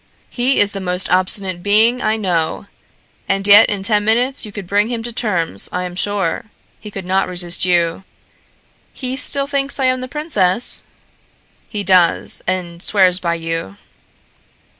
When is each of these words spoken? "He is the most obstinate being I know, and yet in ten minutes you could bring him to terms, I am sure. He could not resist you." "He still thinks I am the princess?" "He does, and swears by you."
"He 0.31 0.59
is 0.59 0.71
the 0.71 0.79
most 0.81 1.11
obstinate 1.11 1.61
being 1.61 2.01
I 2.01 2.17
know, 2.17 2.65
and 3.29 3.45
yet 3.45 3.69
in 3.69 3.83
ten 3.83 4.03
minutes 4.03 4.47
you 4.47 4.51
could 4.51 4.65
bring 4.65 4.89
him 4.89 5.03
to 5.03 5.13
terms, 5.13 5.69
I 5.71 5.83
am 5.83 5.95
sure. 5.95 6.45
He 6.79 6.89
could 6.89 7.05
not 7.05 7.27
resist 7.27 7.65
you." 7.65 8.03
"He 8.93 9.15
still 9.15 9.45
thinks 9.45 9.79
I 9.79 9.85
am 9.85 10.01
the 10.01 10.07
princess?" 10.07 10.85
"He 11.69 11.83
does, 11.83 12.41
and 12.47 12.81
swears 12.81 13.19
by 13.19 13.35
you." 13.35 13.77